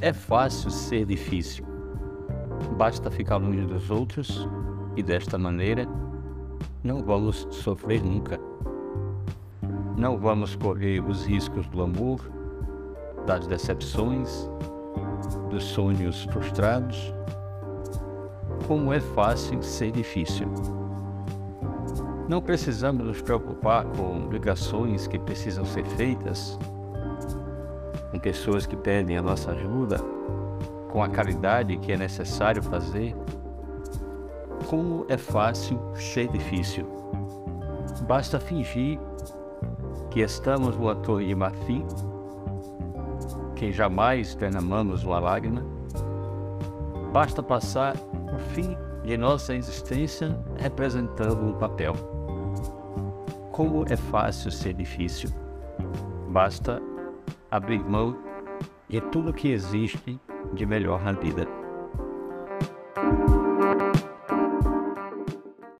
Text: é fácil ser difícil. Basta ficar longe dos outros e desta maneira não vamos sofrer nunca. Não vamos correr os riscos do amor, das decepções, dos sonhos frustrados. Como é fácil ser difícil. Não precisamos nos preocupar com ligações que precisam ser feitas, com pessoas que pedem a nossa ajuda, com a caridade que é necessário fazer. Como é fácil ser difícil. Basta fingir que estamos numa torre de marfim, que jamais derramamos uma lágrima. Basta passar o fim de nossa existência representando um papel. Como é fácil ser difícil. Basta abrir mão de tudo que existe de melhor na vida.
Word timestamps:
é 0.00 0.12
fácil 0.12 0.70
ser 0.70 1.04
difícil. 1.04 1.64
Basta 2.76 3.10
ficar 3.10 3.36
longe 3.36 3.66
dos 3.66 3.90
outros 3.90 4.48
e 4.96 5.02
desta 5.02 5.36
maneira 5.36 5.86
não 6.82 7.02
vamos 7.02 7.46
sofrer 7.50 8.02
nunca. 8.02 8.40
Não 9.96 10.18
vamos 10.18 10.56
correr 10.56 11.00
os 11.00 11.26
riscos 11.26 11.66
do 11.68 11.82
amor, 11.82 12.20
das 13.26 13.46
decepções, 13.46 14.48
dos 15.50 15.62
sonhos 15.64 16.24
frustrados. 16.24 17.14
Como 18.66 18.92
é 18.92 19.00
fácil 19.00 19.62
ser 19.62 19.92
difícil. 19.92 20.48
Não 22.28 22.40
precisamos 22.40 23.06
nos 23.06 23.20
preocupar 23.20 23.84
com 23.84 24.28
ligações 24.30 25.06
que 25.06 25.18
precisam 25.18 25.64
ser 25.64 25.84
feitas, 25.84 26.58
com 28.12 28.18
pessoas 28.18 28.66
que 28.66 28.76
pedem 28.76 29.16
a 29.16 29.22
nossa 29.22 29.52
ajuda, 29.52 29.98
com 30.90 31.02
a 31.02 31.08
caridade 31.08 31.78
que 31.78 31.92
é 31.92 31.96
necessário 31.96 32.62
fazer. 32.62 33.16
Como 34.68 35.06
é 35.08 35.16
fácil 35.16 35.80
ser 35.96 36.28
difícil. 36.28 36.86
Basta 38.06 38.38
fingir 38.38 39.00
que 40.10 40.20
estamos 40.20 40.76
numa 40.76 40.94
torre 40.94 41.26
de 41.26 41.34
marfim, 41.34 41.86
que 43.56 43.72
jamais 43.72 44.34
derramamos 44.34 45.04
uma 45.04 45.18
lágrima. 45.18 45.64
Basta 47.12 47.42
passar 47.42 47.96
o 48.34 48.38
fim 48.54 48.76
de 49.02 49.16
nossa 49.16 49.54
existência 49.54 50.38
representando 50.58 51.42
um 51.42 51.54
papel. 51.54 51.94
Como 53.50 53.84
é 53.88 53.96
fácil 53.96 54.50
ser 54.50 54.74
difícil. 54.74 55.30
Basta 56.28 56.80
abrir 57.52 57.84
mão 57.84 58.16
de 58.88 58.98
tudo 59.12 59.32
que 59.32 59.52
existe 59.52 60.18
de 60.54 60.64
melhor 60.64 61.02
na 61.04 61.12
vida. 61.12 61.46